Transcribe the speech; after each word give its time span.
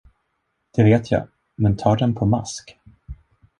Det 0.75 0.83
vet 0.83 1.11
jag, 1.11 1.27
men 1.55 1.77
tar 1.77 1.97
den 1.97 2.15
på 2.15 2.25
mask? 2.25 2.79